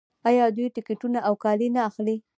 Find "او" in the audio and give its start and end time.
1.27-1.33